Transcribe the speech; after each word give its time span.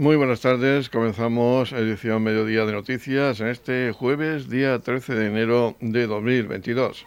Muy 0.00 0.16
buenas 0.16 0.40
tardes, 0.40 0.88
comenzamos 0.88 1.72
edición 1.72 2.22
Mediodía 2.22 2.64
de 2.64 2.72
Noticias 2.72 3.38
en 3.40 3.48
este 3.48 3.92
jueves, 3.92 4.48
día 4.48 4.78
13 4.78 5.14
de 5.14 5.26
enero 5.26 5.76
de 5.78 6.06
2022. 6.06 7.04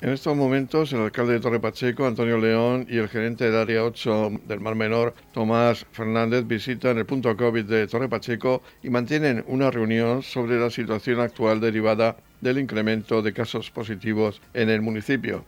En 0.00 0.08
estos 0.08 0.36
momentos, 0.36 0.92
el 0.92 1.02
alcalde 1.02 1.34
de 1.34 1.38
Torre 1.38 1.60
Pacheco, 1.60 2.04
Antonio 2.04 2.36
León, 2.36 2.88
y 2.90 2.98
el 2.98 3.08
gerente 3.08 3.44
del 3.44 3.60
área 3.60 3.84
8 3.84 4.40
del 4.48 4.58
Mar 4.58 4.74
Menor, 4.74 5.14
Tomás 5.32 5.86
Fernández, 5.92 6.48
visitan 6.48 6.98
el 6.98 7.06
punto 7.06 7.36
COVID 7.36 7.64
de 7.64 7.86
Torre 7.86 8.08
Pacheco 8.08 8.60
y 8.82 8.90
mantienen 8.90 9.44
una 9.46 9.70
reunión 9.70 10.24
sobre 10.24 10.58
la 10.58 10.70
situación 10.70 11.20
actual 11.20 11.60
derivada 11.60 12.16
del 12.40 12.58
incremento 12.58 13.22
de 13.22 13.32
casos 13.32 13.70
positivos 13.70 14.42
en 14.52 14.68
el 14.68 14.82
municipio. 14.82 15.44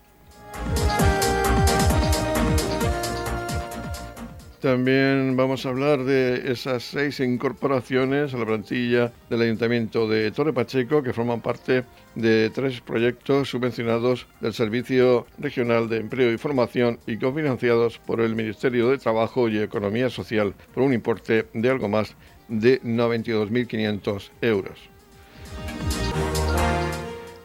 También 4.64 5.36
vamos 5.36 5.66
a 5.66 5.68
hablar 5.68 6.04
de 6.04 6.50
esas 6.50 6.84
seis 6.84 7.20
incorporaciones 7.20 8.32
a 8.32 8.38
la 8.38 8.46
plantilla 8.46 9.12
del 9.28 9.42
Ayuntamiento 9.42 10.08
de 10.08 10.30
Torre 10.30 10.54
Pacheco 10.54 11.02
que 11.02 11.12
forman 11.12 11.42
parte 11.42 11.84
de 12.14 12.48
tres 12.48 12.80
proyectos 12.80 13.50
subvencionados 13.50 14.26
del 14.40 14.54
Servicio 14.54 15.26
Regional 15.36 15.90
de 15.90 15.98
Empleo 15.98 16.32
y 16.32 16.38
Formación 16.38 16.98
y 17.06 17.18
cofinanciados 17.18 17.98
por 17.98 18.22
el 18.22 18.34
Ministerio 18.34 18.88
de 18.88 18.96
Trabajo 18.96 19.50
y 19.50 19.58
Economía 19.58 20.08
Social 20.08 20.54
por 20.72 20.84
un 20.84 20.94
importe 20.94 21.44
de 21.52 21.68
algo 21.68 21.90
más 21.90 22.16
de 22.48 22.80
92.500 22.80 24.30
euros. 24.40 24.78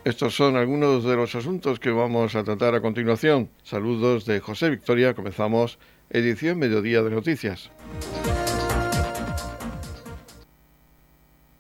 Estos 0.05 0.33
son 0.33 0.55
algunos 0.55 1.03
de 1.03 1.17
los 1.17 1.35
asuntos 1.35 1.81
que 1.81 1.91
vamos 1.91 2.33
a 2.35 2.45
tratar 2.45 2.75
a 2.75 2.81
continuación. 2.81 3.49
Saludos 3.63 4.25
de 4.25 4.39
José 4.39 4.69
Victoria. 4.69 5.13
Comenzamos 5.13 5.77
edición 6.09 6.57
Mediodía 6.57 7.02
de 7.02 7.11
Noticias. 7.11 7.71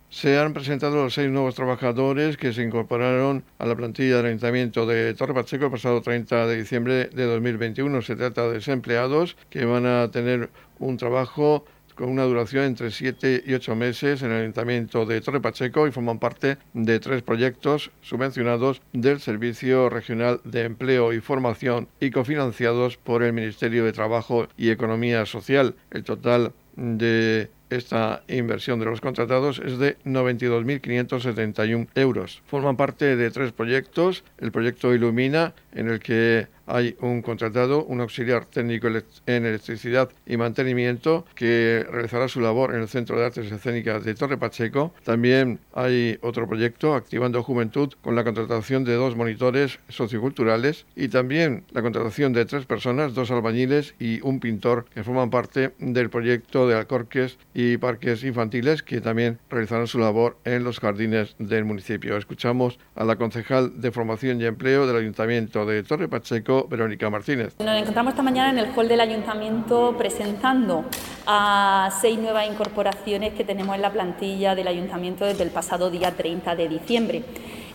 Se 0.09 0.37
han 0.37 0.53
presentado 0.53 1.03
los 1.03 1.13
seis 1.13 1.29
nuevos 1.29 1.55
trabajadores 1.55 2.35
que 2.35 2.51
se 2.51 2.61
incorporaron 2.61 3.45
a 3.57 3.65
la 3.65 3.75
plantilla 3.75 4.17
del 4.17 4.25
Ayuntamiento 4.25 4.85
de 4.85 5.13
Torre 5.13 5.33
Pacheco 5.33 5.65
el 5.65 5.71
pasado 5.71 6.01
30 6.01 6.45
de 6.45 6.57
diciembre 6.57 7.05
de 7.05 7.23
2021. 7.23 8.01
Se 8.01 8.17
trata 8.17 8.47
de 8.47 8.55
desempleados 8.55 9.37
que 9.49 9.63
van 9.63 9.85
a 9.85 10.11
tener 10.11 10.49
un 10.79 10.97
trabajo 10.97 11.63
con 11.99 12.07
una 12.07 12.23
duración 12.23 12.63
entre 12.63 12.91
7 12.91 13.43
y 13.45 13.53
8 13.53 13.75
meses 13.75 14.21
en 14.21 14.31
el 14.31 14.39
Ayuntamiento 14.39 15.05
de 15.05 15.19
Torre 15.19 15.41
Pacheco 15.41 15.85
y 15.85 15.91
forman 15.91 16.17
parte 16.17 16.57
de 16.71 16.97
tres 17.01 17.23
proyectos 17.23 17.91
subvencionados 18.01 18.81
del 18.93 19.19
Servicio 19.19 19.89
Regional 19.89 20.39
de 20.45 20.63
Empleo 20.63 21.11
y 21.11 21.19
Formación 21.19 21.89
y 21.99 22.11
cofinanciados 22.11 22.95
por 22.95 23.21
el 23.21 23.33
Ministerio 23.33 23.83
de 23.83 23.91
Trabajo 23.91 24.47
y 24.55 24.69
Economía 24.69 25.25
Social. 25.25 25.75
El 25.91 26.05
total 26.05 26.53
de 26.77 27.49
esta 27.69 28.23
inversión 28.27 28.79
de 28.79 28.85
los 28.85 29.01
contratados 29.01 29.61
es 29.63 29.77
de 29.77 29.97
92.571 30.05 31.87
euros. 31.95 32.41
Forman 32.47 32.77
parte 32.77 33.15
de 33.15 33.31
tres 33.31 33.51
proyectos. 33.51 34.23
El 34.37 34.51
proyecto 34.51 34.93
Ilumina, 34.93 35.53
en 35.73 35.89
el 35.89 35.99
que 35.99 36.47
hay 36.69 36.95
un 37.01 37.21
contratado, 37.21 37.83
un 37.83 37.99
auxiliar 37.99 38.45
técnico 38.45 38.87
en 38.87 39.45
electricidad 39.45 40.09
y 40.25 40.37
mantenimiento 40.37 41.25
que 41.35 41.85
realizará 41.89 42.27
su 42.27 42.39
labor 42.39 42.75
en 42.75 42.81
el 42.81 42.87
Centro 42.87 43.17
de 43.17 43.25
Artes 43.25 43.51
Escénicas 43.51 44.03
de 44.05 44.13
Torre 44.13 44.37
Pacheco. 44.37 44.93
También 45.03 45.59
hay 45.73 46.19
otro 46.21 46.47
proyecto, 46.47 46.93
Activando 46.93 47.41
Juventud, 47.41 47.93
con 48.01 48.15
la 48.15 48.23
contratación 48.23 48.83
de 48.83 48.93
dos 48.93 49.15
monitores 49.15 49.79
socioculturales 49.89 50.85
y 50.95 51.07
también 51.07 51.63
la 51.71 51.81
contratación 51.81 52.33
de 52.33 52.45
tres 52.45 52.65
personas, 52.65 53.15
dos 53.15 53.31
albañiles 53.31 53.95
y 53.99 54.21
un 54.21 54.39
pintor 54.39 54.85
que 54.93 55.03
forman 55.03 55.31
parte 55.31 55.71
del 55.79 56.09
proyecto 56.09 56.67
de 56.67 56.75
Alcorques 56.75 57.39
y 57.53 57.77
Parques 57.77 58.23
Infantiles 58.23 58.83
que 58.83 59.01
también 59.01 59.39
realizarán 59.49 59.87
su 59.87 59.97
labor 59.97 60.37
en 60.45 60.63
los 60.63 60.79
jardines 60.79 61.35
del 61.39 61.65
municipio. 61.65 62.15
Escuchamos 62.15 62.77
a 62.95 63.03
la 63.03 63.15
concejal 63.15 63.81
de 63.81 63.91
Formación 63.91 64.39
y 64.39 64.45
Empleo 64.45 64.85
del 64.85 64.97
Ayuntamiento 64.97 65.58
de 65.65 65.83
Torre 65.83 66.07
Pacheco, 66.07 66.67
Verónica 66.69 67.09
Martínez. 67.09 67.55
Nos 67.59 67.77
encontramos 67.77 68.11
esta 68.11 68.23
mañana 68.23 68.49
en 68.49 68.59
el 68.59 68.73
hall 68.75 68.87
del 68.87 69.01
ayuntamiento 69.01 69.95
presentando 69.97 70.85
a 71.25 71.89
seis 72.01 72.17
nuevas 72.17 72.47
incorporaciones 72.47 73.33
que 73.33 73.43
tenemos 73.43 73.75
en 73.75 73.81
la 73.81 73.91
plantilla 73.91 74.55
del 74.55 74.67
ayuntamiento 74.67 75.25
desde 75.25 75.43
el 75.43 75.51
pasado 75.51 75.89
día 75.89 76.11
30 76.11 76.55
de 76.55 76.67
diciembre. 76.69 77.23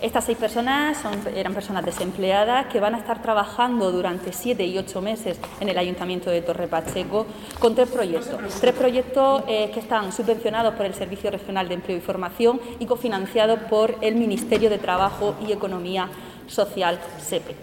Estas 0.05 0.25
seis 0.25 0.37
personas 0.37 0.99
son, 0.99 1.15
eran 1.35 1.55
personas 1.55 1.83
desempleadas 1.83 2.67
que 2.67 2.79
van 2.79 2.95
a 2.95 2.99
estar 2.99 3.23
trabajando 3.23 3.91
durante 3.91 4.35
siete 4.35 4.67
y 4.67 4.77
ocho 4.77 5.01
meses 5.01 5.41
en 5.61 5.69
el 5.71 5.79
Ayuntamiento 5.79 6.31
de 6.31 6.43
Torre 6.43 6.69
Pacheco 6.69 7.27
con 7.59 7.75
tres 7.75 7.89
proyectos. 7.89 8.61
Tres 8.61 8.75
proyectos 8.75 9.45
eh, 9.49 9.71
que 9.73 9.81
están 9.81 10.13
subvencionados 10.13 10.75
por 10.75 10.85
el 10.85 10.93
Servicio 10.93 11.31
Regional 11.31 11.69
de 11.69 11.75
Empleo 11.77 11.97
y 11.97 12.01
Formación 12.01 12.61
y 12.79 12.85
cofinanciados 12.85 13.61
por 13.71 13.97
el 14.03 14.17
Ministerio 14.17 14.69
de 14.69 14.77
Trabajo 14.77 15.37
y 15.49 15.53
Economía 15.53 16.11
Social, 16.47 17.01
SEPE. 17.19 17.57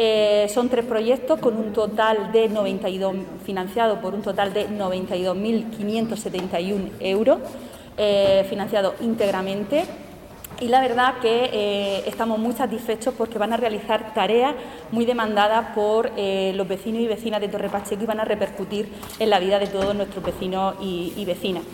Eh, 0.00 0.48
son 0.54 0.68
tres 0.68 0.84
proyectos 0.84 1.40
con 1.40 1.56
un 1.56 1.72
total 1.72 2.30
de 2.30 2.48
92, 2.48 3.16
financiado 3.44 4.00
por 4.00 4.14
un 4.14 4.22
total 4.22 4.54
de 4.54 4.68
92.571 4.68 6.92
euros, 7.00 7.38
eh, 7.96 8.46
financiado 8.48 8.94
íntegramente. 9.00 9.84
Y 10.60 10.68
la 10.68 10.80
verdad 10.80 11.14
que 11.20 11.50
eh, 11.52 12.04
estamos 12.06 12.38
muy 12.38 12.52
satisfechos 12.52 13.12
porque 13.18 13.38
van 13.38 13.52
a 13.52 13.56
realizar 13.56 14.14
tareas 14.14 14.54
muy 14.92 15.04
demandadas 15.04 15.74
por 15.74 16.12
los 16.16 16.68
vecinos 16.68 17.02
y 17.02 17.08
vecinas 17.08 17.40
de 17.40 17.48
Torre 17.48 17.68
Pacheco 17.68 18.04
y 18.04 18.06
van 18.06 18.20
a 18.20 18.24
repercutir 18.24 18.88
en 19.18 19.30
la 19.30 19.40
vida 19.40 19.58
de 19.58 19.66
todos 19.66 19.96
nuestros 19.96 20.24
vecinos 20.24 20.76
y 20.80 21.24
vecinas. 21.24 21.64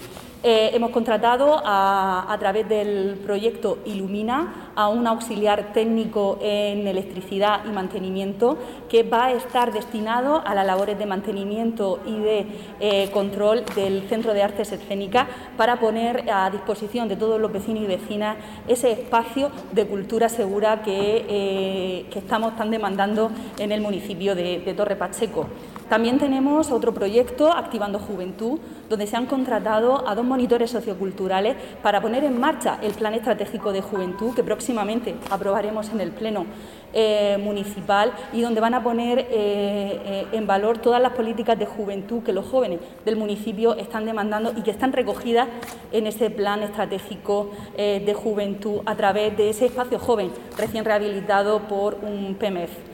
Eh, 0.47 0.72
hemos 0.75 0.91
contratado 0.91 1.62
a, 1.65 2.37
través 2.38 2.69
del 2.69 3.19
proyecto 3.25 3.78
Ilumina 3.87 4.72
a 4.77 4.88
un 4.88 5.06
auxiliar 5.06 5.72
técnico 5.72 6.38
en 6.43 6.87
electricidad 6.87 7.65
y 7.65 7.71
mantenimiento 7.71 8.59
que 8.91 9.04
va 9.04 9.27
a 9.27 9.33
estar 9.33 9.72
destinado 9.72 10.43
a 10.47 10.54
las 10.54 10.66
labores 10.66 10.99
de 10.99 11.06
mantenimiento 11.06 11.99
y 12.04 12.19
de 12.19 12.47
eh, 12.78 13.10
control 13.10 13.65
del 13.75 14.06
Centro 14.10 14.34
de 14.34 14.43
Artes 14.43 14.71
Escénicas 14.71 15.28
para 15.56 15.81
poner 15.81 16.31
a 16.31 16.50
disposición 16.50 17.09
de 17.09 17.16
todos 17.16 17.41
los 17.41 17.50
vecinos 17.50 17.83
y 17.83 17.87
vecinas 17.87 18.37
ese 18.69 18.93
espacio 18.93 19.50
de 19.72 19.87
cultura 19.87 20.28
segura 20.28 20.83
que, 20.83 21.25
eh, 21.27 22.06
estamos 22.15 22.54
tan 22.56 22.71
demandando 22.71 23.31
en 23.59 23.72
el 23.72 23.81
municipio 23.81 24.34
de 24.34 24.75
Torre 24.77 24.97
Pacheco. 24.97 25.47
También 25.89 26.19
tenemos 26.19 26.71
otro 26.71 26.95
proyecto, 26.95 27.53
Activando 27.53 27.99
Juventud, 27.99 28.59
donde 28.89 29.06
se 29.06 29.17
han 29.17 29.27
contratado 29.27 30.09
a 30.09 30.15
dos 30.15 30.25
monitores 30.25 30.71
socioculturales 30.71 31.56
para 31.83 32.00
poner 32.00 32.25
en 32.25 32.41
marcha 32.41 32.78
el 32.83 32.93
Plan 32.93 33.12
Estratégico 33.12 33.71
de 33.72 33.83
Juventud, 33.83 34.34
que 34.34 34.43
próximamente 34.43 35.15
aprobaremos 35.31 35.91
en 35.91 36.00
el 36.00 36.11
Pleno 36.11 36.47
eh, 36.95 37.37
Municipal, 37.39 38.12
y 38.33 38.41
donde 38.41 38.61
van 38.61 38.72
a 38.72 38.83
poner 38.83 39.19
eh, 39.19 39.27
eh, 39.31 40.27
en 40.33 40.47
valor 40.47 40.78
todas 40.78 41.03
las 41.03 41.12
políticas 41.12 41.59
de 41.59 41.67
juventud 41.67 42.22
que 42.22 42.33
los 42.33 42.47
jóvenes 42.47 42.81
del 43.05 43.16
municipio 43.16 43.75
están 43.75 44.06
demandando 44.06 44.53
y 44.56 44.62
que 44.62 44.71
están 44.71 44.93
recogidas 44.93 45.49
en 45.93 46.06
ese 46.06 46.31
Plan 46.31 46.62
Estratégico 46.62 47.51
de 47.77 48.15
Juventud 48.15 48.81
a 48.87 48.95
través 48.95 49.37
de 49.37 49.51
ese 49.51 49.66
espacio 49.66 49.99
joven 49.99 50.31
recién 50.56 50.84
rehabilitado 50.84 51.61
por 51.61 51.95
un 51.97 52.37
PMF. 52.37 52.94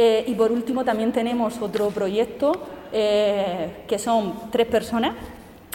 Eh, 0.00 0.22
y 0.28 0.34
por 0.36 0.52
último 0.52 0.84
también 0.84 1.10
tenemos 1.10 1.60
otro 1.60 1.88
proyecto 1.88 2.52
eh, 2.92 3.82
que 3.88 3.98
son 3.98 4.32
tres 4.52 4.68
personas, 4.68 5.16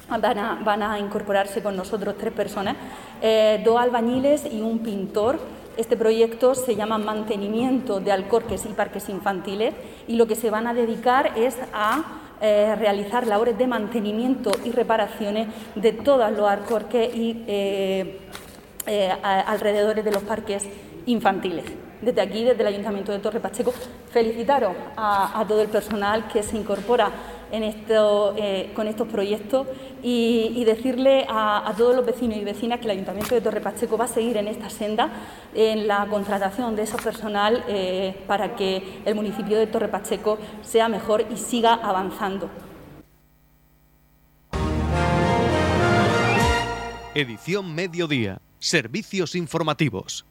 van 0.08 0.82
a, 0.82 0.98
incorporarse 0.98 1.62
con 1.62 1.76
nosotros 1.76 2.16
tres 2.18 2.32
personas, 2.32 2.78
eh, 3.22 3.62
dos 3.66 3.78
albañiles 3.78 4.46
y 4.50 4.62
un 4.62 4.80
pintor. 4.80 5.40
Este 5.76 5.98
proyecto 5.98 6.56
se 6.56 6.78
llama 6.78 6.98
Mantenimiento 6.98 8.00
de 8.00 8.14
Alcorques 8.14 8.64
y 8.64 8.70
Parques 8.70 9.10
Infantiles 9.10 9.74
y 10.08 10.16
lo 10.16 10.26
que 10.26 10.36
se 10.36 10.50
van 10.50 10.68
a 10.68 10.74
dedicar 10.74 11.38
es 11.38 11.58
a 11.74 12.20
realizar 12.40 13.28
labores 13.28 13.58
de 13.58 13.68
mantenimiento 13.68 14.52
y 14.64 14.72
reparaciones 14.72 15.48
de 15.76 15.92
todos 15.92 16.32
los 16.32 16.50
alcorques 16.50 17.14
y 17.14 17.44
alrededores 18.86 20.06
de 20.06 20.12
los 20.12 20.24
parques 20.24 20.66
infantiles 21.06 21.83
desde 22.04 22.22
aquí, 22.22 22.44
desde 22.44 22.62
el 22.62 22.68
Ayuntamiento 22.68 23.12
de 23.12 23.20
Torre 23.20 23.40
Pacheco, 23.40 23.74
felicitaros 24.12 24.76
a, 24.98 25.44
todo 25.48 25.62
el 25.62 25.70
personal 25.70 26.28
que 26.28 26.44
se 26.44 26.58
incorpora 26.58 27.12
eh, 27.52 28.72
con 28.76 28.88
estos 28.88 29.08
proyectos 29.08 29.68
y, 30.02 30.64
decirle 30.66 31.26
a, 31.30 31.74
todos 31.78 31.96
los 31.96 32.06
vecinos 32.06 32.38
y 32.38 32.44
vecinas 32.44 32.80
que 32.80 32.86
el 32.86 32.92
Ayuntamiento 32.92 33.36
de 33.36 33.42
Torre 33.42 33.62
Pacheco 33.62 33.98
va 33.98 34.06
a 34.06 34.08
seguir 34.08 34.38
en 34.38 34.48
esta 34.48 34.70
senda, 34.70 35.10
en 35.54 35.88
la 35.88 36.08
contratación 36.08 36.76
de 36.76 36.84
ese 36.84 36.98
personal 36.98 37.64
eh, 37.68 38.16
para 38.28 38.56
que 38.56 39.02
el 39.06 39.16
municipio 39.16 39.58
de 39.58 39.68
Torre 39.68 39.88
Pacheco 39.88 40.38
sea 40.62 40.90
mejor 40.90 41.26
y 41.32 41.38
siga 41.38 41.74
avanzando. 41.74 42.50
Edición 47.16 47.76
Mediodía. 47.76 48.42
Servicios 48.58 49.36
informativos. 49.36 50.26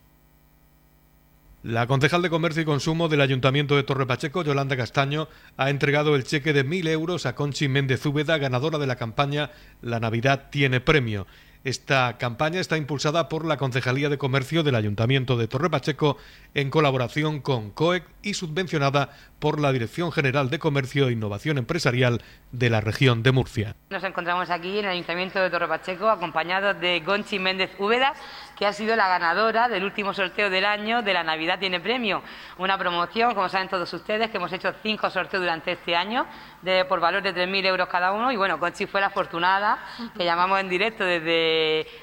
La 1.63 1.87
concejal 1.87 2.23
de 2.23 2.31
Comercio 2.31 2.63
y 2.63 2.65
Consumo 2.65 3.09
del 3.09 3.21
Ayuntamiento 3.21 3.77
de 3.77 3.85
Torre 3.85 4.05
Pacheco, 4.05 4.43
Yolanda 4.43 4.77
Castaño, 4.77 5.29
ha 5.57 5.71
entregado 5.71 6.17
el 6.17 6.25
cheque 6.25 6.53
de 6.53 6.67
1.000 6.67 6.89
euros 6.89 7.25
a 7.25 7.37
Conchi 7.37 7.69
Méndez 7.69 8.05
Úbeda, 8.05 8.37
ganadora 8.37 8.79
de 8.79 8.89
la 8.89 8.97
campaña 8.97 9.53
La 9.81 10.01
Navidad 10.01 10.49
tiene 10.51 10.81
premio. 10.81 11.29
Esta 11.65 12.19
campaña 12.19 12.59
está 12.59 12.77
impulsada 12.77 13.29
por 13.29 13.45
la 13.45 13.57
Concejalía 13.57 14.09
de 14.09 14.19
Comercio 14.19 14.65
del 14.65 14.75
Ayuntamiento 14.75 15.37
de 15.37 15.47
Torre 15.47 15.71
Pacheco 15.71 16.17
en 16.55 16.71
colaboración 16.71 17.41
con 17.41 17.71
COEC 17.71 18.05
y 18.21 18.35
subvencionada 18.35 19.11
por 19.39 19.61
la 19.61 19.73
Dirección 19.73 20.11
General 20.11 20.51
de 20.51 20.59
Comercio 20.59 21.07
e 21.07 21.13
Innovación 21.13 21.59
Empresarial 21.59 22.21
de 22.51 22.69
la 22.69 22.81
región 22.81 23.23
de 23.23 23.33
Murcia. 23.33 23.77
Nos 23.91 24.03
encontramos 24.03 24.51
aquí 24.51 24.79
en 24.79 24.87
el 24.87 24.91
Ayuntamiento 24.91 25.41
de 25.41 25.51
Torre 25.51 25.69
Pacheco 25.69 26.09
acompañados 26.09 26.81
de 26.81 27.01
Gonchi 27.01 27.39
Méndez 27.39 27.71
Úbeda, 27.79 28.15
que 28.59 28.67
ha 28.67 28.73
sido 28.73 28.97
la 28.97 29.09
ganadora 29.09 29.69
del 29.69 29.85
último 29.85 30.15
sorteo 30.15 30.51
del 30.51 30.65
año 30.65 31.03
de 31.03 31.15
la 31.15 31.23
Navidad 31.23 31.59
Tiene 31.59 31.81
Premio. 31.81 32.23
Una 32.59 32.77
promoción, 32.77 33.35
como 33.35 33.49
saben 33.49 33.69
todos 33.69 33.93
ustedes, 33.93 34.31
que 34.31 34.37
hemos 34.37 34.53
hecho 34.53 34.73
cinco 34.83 35.11
sorteos 35.11 35.43
durante 35.43 35.73
este 35.73 35.97
año 35.97 36.27
de, 36.63 36.85
por 36.85 37.01
valor 37.01 37.23
de 37.23 37.35
3.000 37.35 37.67
euros 37.67 37.89
cada 37.89 38.13
uno. 38.13 38.31
Y 38.31 38.37
bueno, 38.37 38.61
Conchi 38.61 38.87
fue 38.87 39.01
la 39.01 39.09
afortunada 39.09 39.79
que 40.17 40.25
llamamos 40.25 40.61
en 40.61 40.69
directo 40.69 41.05
desde, 41.05 41.52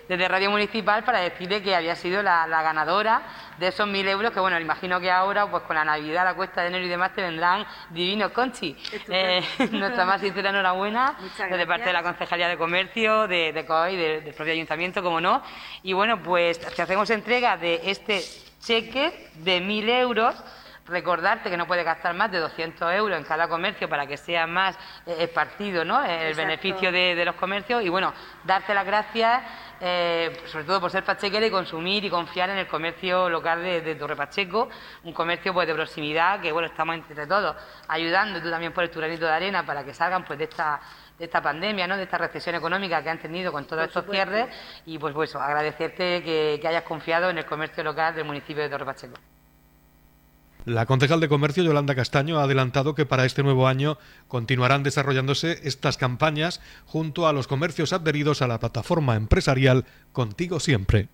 desde 0.07 0.28
Radio 0.28 0.51
Municipal 0.51 1.04
para 1.04 1.19
decirle 1.19 1.62
que 1.62 1.75
había 1.75 1.96
sido 1.96 2.22
la, 2.22 2.48
ganadora 2.48 3.22
de 3.57 3.68
esos 3.68 3.88
1.000 3.88 4.07
euros, 4.10 4.31
que 4.31 4.40
bueno, 4.40 4.60
imagino 4.60 5.00
que 5.00 5.12
ahora, 5.12 5.50
pues 5.50 5.63
con 5.63 5.75
la 5.75 5.86
Navidad, 5.86 6.24
la 6.24 6.34
cuesta 6.34 6.62
de 6.62 6.68
enero 6.68 6.86
y 6.86 6.90
demás, 6.90 7.13
te 7.13 7.22
vendrán 7.22 7.66
divinos, 7.90 8.31
Conchi. 8.31 8.75
Eh, 9.10 9.44
nuestra 9.72 10.06
más 10.06 10.22
sincera 10.22 10.50
enhorabuena 10.50 11.18
desde 11.38 11.68
parte 11.68 11.86
de 11.86 11.94
la 11.94 12.04
Concejalía 12.04 12.48
de 12.48 12.57
Comercio, 12.57 13.28
de, 13.28 13.54
de 13.54 13.66
COI, 13.66 13.96
del 13.96 14.34
propio 14.34 14.54
Ayuntamiento, 14.54 15.04
como 15.04 15.19
no. 15.22 15.42
Y 15.84 15.94
bueno, 15.94 16.22
pues 16.22 16.60
te 16.60 16.81
hacemos 16.81 17.10
entrega 17.10 17.57
de 17.57 17.81
este 17.86 18.24
cheque 18.60 19.30
de 19.36 19.62
1.000 19.62 19.90
euros 20.01 20.36
recordarte 20.89 21.50
que 21.50 21.57
no 21.57 21.68
puedes 21.68 21.86
gastar 21.86 22.13
más 22.13 22.31
de 22.31 22.39
200 22.39 22.94
euros 22.94 23.18
en 23.18 23.24
cada 23.24 23.47
comercio 23.47 23.88
para 23.88 24.07
que 24.07 24.18
sea 24.18 24.47
más 24.47 24.77
eh, 25.06 25.18
esparcido 25.19 25.86
¿no? 25.86 26.03
el 26.03 26.33
beneficio 26.33 26.91
de, 26.91 27.24
los 27.25 27.36
comercios 27.36 27.83
y 27.83 27.89
bueno, 27.89 28.13
darte 28.44 28.74
las 28.74 28.86
gracias 28.86 29.44
eh, 29.81 30.41
sobre 30.47 30.65
todo 30.65 30.81
por 30.81 30.91
ser 30.91 31.03
pachequera 31.03 31.45
y 31.45 31.51
consumir 31.51 32.03
y 32.03 32.09
confiar 32.09 32.50
en 32.50 32.57
el 32.57 32.68
comercio 32.68 33.30
local 33.30 33.63
de, 33.63 33.95
Torre 33.95 34.15
Pacheco, 34.15 34.69
un 35.03 35.13
comercio 35.13 35.53
pues 35.53 35.68
de 35.68 35.74
proximidad 35.74 36.41
que 36.41 36.51
bueno, 36.51 36.68
estamos 36.68 36.95
entre 36.95 37.25
todos 37.27 37.56
ayudando, 37.88 38.41
tú 38.41 38.50
también 38.50 38.74
pones 38.74 38.91
tu 38.91 39.00
granito 39.00 39.25
de 39.25 39.31
arena 39.31 39.65
para 39.65 39.83
que 39.86 39.94
salgan 39.94 40.25
pues 40.25 40.38
de 40.38 40.45
esta 40.45 40.80
de 41.19 41.25
esta 41.25 41.41
pandemia, 41.41 41.86
¿no? 41.86 41.97
de 41.97 42.03
esta 42.03 42.18
recesión 42.18 42.56
económica 42.56 43.03
que 43.03 43.09
han 43.09 43.19
tenido 43.19 43.51
con 43.51 43.65
todos 43.65 43.83
estos 43.83 44.06
cierres 44.09 44.47
y 44.86 44.97
pues, 44.97 45.13
pues 45.13 45.36
agradecerte 45.36 46.24
que, 46.24 46.62
hayas 46.65 46.83
confiado 46.83 47.30
en 47.30 47.38
el 47.38 47.45
comercio 47.45 47.83
local 47.83 48.15
del 48.15 48.24
municipio 48.24 48.63
de 48.63 48.69
Torre 48.69 48.86
Pacheco. 48.86 49.15
La 50.66 50.86
concejal 50.86 51.22
de 51.22 51.30
Comercio, 51.30 51.64
Yolanda 51.64 51.96
Castaño, 51.96 52.38
ha 52.38 52.44
adelantado 52.44 52.94
que 52.94 53.06
para 53.06 53.26
este 53.26 53.44
nuevo 53.44 53.68
año 53.68 53.98
continuarán 54.28 54.84
desarrollándose 54.84 55.60
estas 55.64 55.98
campañas 55.98 56.62
junto 56.86 57.28
a 57.28 57.34
los 57.34 57.48
comercios 57.48 57.94
adheridos 57.94 58.42
a 58.42 58.48
la 58.48 58.60
plataforma 58.60 59.16
empresarial 59.16 59.86
Contigo 60.12 60.60
Siempre. 60.60 61.08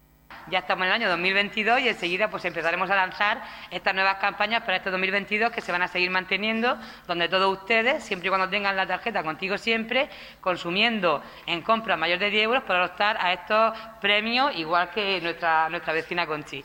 Ya 0.50 0.60
estamos 0.60 0.84
en 0.84 0.88
el 0.90 0.94
año 0.94 1.10
2022 1.10 1.82
y 1.82 1.90
enseguida 1.90 2.30
pues 2.30 2.44
empezaremos 2.46 2.90
a 2.90 2.96
lanzar 2.96 3.42
estas 3.70 3.94
nuevas 3.94 4.18
campañas 4.18 4.64
para 4.64 4.78
este 4.78 4.90
2022 4.90 5.52
que 5.52 5.62
se 5.62 5.72
van 5.72 5.84
a 5.84 5.88
seguir 5.88 6.10
manteniendo, 6.10 6.78
donde 7.08 7.30
todos 7.30 7.60
ustedes, 7.60 8.04
siempre 8.04 8.28
y 8.28 8.30
cuando 8.30 8.50
tengan 8.50 8.76
la 8.76 8.88
tarjeta 8.88 9.24
contigo 9.24 9.58
siempre, 9.58 10.10
consumiendo 10.42 11.24
en 11.46 11.62
compras 11.62 11.98
mayor 11.98 12.18
de 12.18 12.32
10 12.32 12.44
euros, 12.44 12.64
para 12.64 12.86
optar 12.86 13.18
a 13.20 13.34
estos 13.34 13.78
premios, 14.02 14.56
igual 14.56 14.90
que 14.90 15.22
nuestra, 15.22 15.70
nuestra 15.70 15.94
vecina 15.94 16.26
Conchi. 16.26 16.64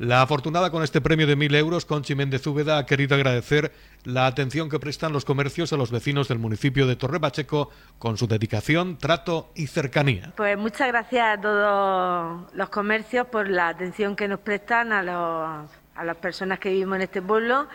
La 0.00 0.22
afortunada 0.22 0.70
con 0.70 0.82
este 0.82 1.02
premio 1.02 1.26
de 1.26 1.36
1.000 1.36 1.56
euros, 1.56 1.84
Conchi 1.84 2.14
Méndez 2.14 2.42
ha 2.46 2.86
querido 2.86 3.14
agradecer 3.14 3.70
la 4.04 4.24
atención 4.24 4.70
que 4.70 4.78
prestan 4.78 5.12
los 5.12 5.26
comercios 5.26 5.74
a 5.74 5.76
los 5.76 5.90
vecinos 5.90 6.26
del 6.26 6.38
municipio 6.38 6.86
de 6.86 6.96
Torre 6.96 7.20
Pacheco 7.20 7.68
con 7.98 8.16
su 8.16 8.26
dedicación, 8.26 8.96
trato 8.96 9.50
y 9.54 9.66
cercanía. 9.66 10.32
Pues 10.38 10.56
muchas 10.56 10.88
gracias 10.88 11.38
a 11.38 11.38
todos 11.38 12.46
los 12.54 12.70
comercios 12.70 13.26
por 13.26 13.50
la 13.50 13.68
atención 13.68 14.16
que 14.16 14.26
nos 14.26 14.40
prestan 14.40 14.90
a, 14.94 15.02
los, 15.02 15.70
a 15.94 16.04
las 16.04 16.16
personas 16.16 16.58
que 16.60 16.70
vivimos 16.70 16.96
en 16.96 17.02
este 17.02 17.20
pueblo. 17.20 17.68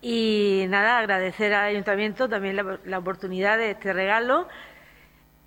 Y 0.00 0.64
nada, 0.70 0.96
agradecer 0.96 1.52
al 1.52 1.66
ayuntamiento 1.66 2.30
también 2.30 2.56
la, 2.82 2.98
oportunidad 2.98 3.58
de 3.58 3.72
este 3.72 3.92
regalo. 3.92 4.48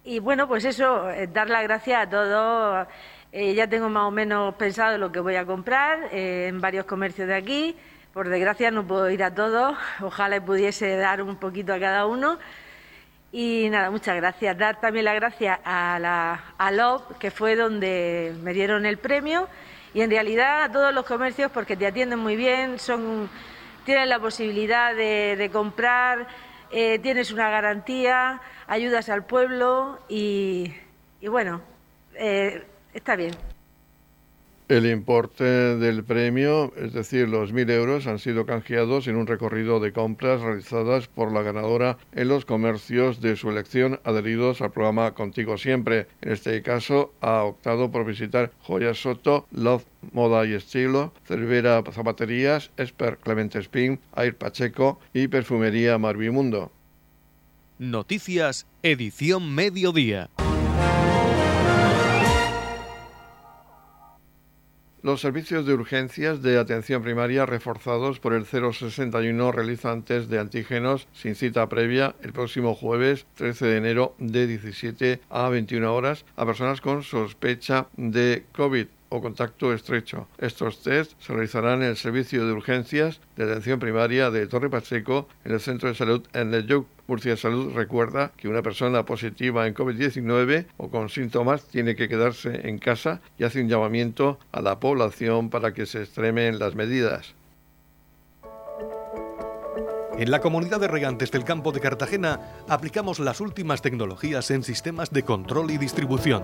Y 0.03 0.19
bueno, 0.19 0.47
pues 0.47 0.65
eso, 0.65 1.09
eh, 1.09 1.25
dar 1.25 1.50
las 1.50 1.63
gracias 1.63 2.06
a 2.06 2.09
todos 2.12 2.88
eh, 3.33 3.53
ya 3.53 3.67
tengo 3.67 3.87
más 3.87 4.03
o 4.03 4.11
menos 4.11 4.55
pensado 4.55 4.97
lo 4.97 5.09
que 5.11 5.21
voy 5.21 5.35
a 5.37 5.45
comprar 5.45 6.09
eh, 6.11 6.47
en 6.49 6.59
varios 6.59 6.85
comercios 6.85 7.29
de 7.29 7.35
aquí. 7.35 7.77
Por 8.13 8.27
desgracia 8.27 8.71
no 8.71 8.85
puedo 8.85 9.09
ir 9.09 9.23
a 9.23 9.33
todos. 9.33 9.77
Ojalá 10.01 10.43
pudiese 10.43 10.97
dar 10.97 11.21
un 11.21 11.37
poquito 11.37 11.73
a 11.73 11.79
cada 11.79 12.05
uno. 12.07 12.37
Y 13.31 13.69
nada, 13.69 13.89
muchas 13.89 14.17
gracias. 14.17 14.57
Dar 14.57 14.81
también 14.81 15.05
las 15.05 15.15
gracias 15.15 15.59
a, 15.63 15.97
la, 15.99 16.43
a 16.57 16.71
LOB, 16.71 17.17
que 17.19 17.31
fue 17.31 17.55
donde 17.55 18.35
me 18.41 18.51
dieron 18.51 18.85
el 18.85 18.97
premio. 18.97 19.47
Y 19.93 20.01
en 20.01 20.09
realidad 20.09 20.63
a 20.63 20.71
todos 20.71 20.93
los 20.93 21.05
comercios, 21.05 21.49
porque 21.51 21.77
te 21.77 21.87
atienden 21.87 22.19
muy 22.19 22.35
bien, 22.35 22.79
son, 22.79 23.29
tienen 23.85 24.09
la 24.09 24.19
posibilidad 24.19 24.93
de, 24.93 25.49
comprar, 25.53 26.27
eh, 26.69 26.99
tienes 26.99 27.31
una 27.31 27.49
garantía, 27.49 28.41
ayudas 28.67 29.07
al 29.09 29.25
pueblo 29.25 29.99
y, 30.07 30.73
y 31.19 31.27
bueno, 31.27 31.61
está 32.93 33.15
bien. 33.15 33.31
El 34.71 34.85
importe 34.85 35.43
del 35.43 36.05
premio, 36.05 36.71
es 36.77 36.93
decir, 36.93 37.27
los 37.27 37.53
1.000 37.53 37.71
euros, 37.71 38.07
han 38.07 38.19
sido 38.19 38.45
canjeados 38.45 39.05
en 39.09 39.17
un 39.17 39.27
recorrido 39.27 39.81
de 39.81 39.91
compras 39.91 40.39
realizadas 40.39 41.09
por 41.09 41.33
la 41.33 41.41
ganadora 41.41 41.97
en 42.13 42.29
los 42.29 42.45
comercios 42.45 43.19
de 43.19 43.35
su 43.35 43.49
elección 43.49 43.99
adheridos 44.05 44.61
al 44.61 44.71
programa 44.71 45.13
Contigo 45.13 45.57
Siempre. 45.57 46.07
En 46.21 46.31
este 46.31 46.61
caso, 46.61 47.13
ha 47.19 47.43
optado 47.43 47.91
por 47.91 48.05
visitar 48.05 48.53
Joya 48.61 48.93
Soto, 48.93 49.45
Love 49.51 49.83
Moda 50.13 50.45
y 50.45 50.53
Estilo, 50.53 51.13
Cervera 51.25 51.83
Zapaterías, 51.91 52.71
Esper 52.77 53.17
Clemente 53.17 53.59
Spin, 53.59 53.99
Air 54.15 54.38
Pacheco 54.38 55.01
y 55.13 55.27
Perfumería 55.27 55.97
Marvimundo. 55.97 56.71
Noticias, 57.77 58.67
edición 58.83 59.53
mediodía. 59.53 60.29
Los 65.03 65.19
servicios 65.19 65.65
de 65.65 65.74
urgencias 65.74 66.44
de 66.44 66.59
atención 66.59 67.01
primaria 67.01 67.48
reforzados 67.48 68.19
por 68.19 68.33
el 68.33 68.45
061 68.45 69.51
realizan 69.51 70.03
test 70.03 70.29
de 70.29 70.38
antígenos 70.38 71.08
sin 71.12 71.34
cita 71.34 71.67
previa 71.70 72.13
el 72.22 72.34
próximo 72.34 72.75
jueves 72.75 73.25
13 73.34 73.65
de 73.65 73.77
enero 73.77 74.13
de 74.20 74.46
17 74.46 75.20
a 75.31 75.50
21 75.50 75.91
horas 75.91 76.24
a 76.36 76.46
personas 76.46 76.81
con 76.81 77.01
sospecha 77.01 77.88
de 77.98 78.46
COVID 78.51 78.86
o 79.12 79.22
contacto 79.22 79.74
estrecho. 79.74 80.27
Estos 80.39 80.82
test 80.82 81.12
se 81.20 81.34
realizarán 81.34 81.84
en 81.84 81.89
el 81.89 81.98
servicio 81.98 82.48
de 82.48 82.53
urgencias 82.53 83.20
de 83.36 83.44
atención 83.44 83.80
primaria 83.80 84.32
de 84.32 84.48
Torre 84.48 84.70
Pacheco 84.70 85.27
en 85.44 85.51
el 85.51 85.60
centro 85.60 85.89
de 85.89 85.96
salud 85.96 86.25
en 86.34 86.50
Leyuk. 86.50 86.88
Murcia 87.08 87.36
Salud 87.36 87.74
recuerda 87.75 88.32
que 88.38 88.48
una 88.48 88.62
persona 88.62 89.06
positiva 89.06 89.68
en 89.68 89.75
COVID-19 89.75 90.65
o 90.77 90.89
con 90.89 91.10
síntomas 91.10 91.65
tiene 91.68 91.98
que 91.98 92.08
quedarse 92.08 92.70
en 92.70 92.80
casa 92.80 93.20
y 93.38 93.44
hace 93.44 93.62
un 93.62 93.68
llamamiento 93.68 94.39
a 94.53 94.62
la 94.62 94.80
población 94.80 95.50
para 95.50 95.74
que 95.74 95.86
se 95.86 96.03
extremen 96.03 96.58
las 96.58 96.75
medidas. 96.75 97.36
En 100.18 100.32
la 100.32 100.39
comunidad 100.39 100.80
de 100.80 100.88
regantes 100.88 101.32
del 101.32 101.44
campo 101.44 101.74
de 101.74 101.82
Cartagena 101.82 102.39
aplicamos 102.70 103.20
las 103.20 103.41
últimas 103.41 103.82
tecnologías 103.82 104.50
en 104.51 104.63
sistemas 104.63 105.12
de 105.12 105.24
control 105.24 105.72
y 105.72 105.77
distribución 105.77 106.44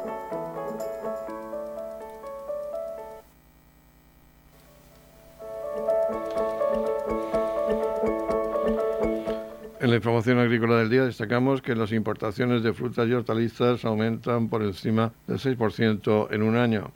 La 9.91 9.97
información 9.97 10.39
agrícola 10.39 10.77
del 10.77 10.89
día 10.89 11.03
destacamos 11.03 11.61
que 11.61 11.75
las 11.75 11.91
importaciones 11.91 12.63
de 12.63 12.71
frutas 12.71 13.09
y 13.09 13.13
hortalizas 13.13 13.83
aumentan 13.83 14.47
por 14.47 14.63
encima 14.63 15.11
del 15.27 15.37
6% 15.37 16.29
en 16.31 16.43
un 16.43 16.55
año. 16.55 16.93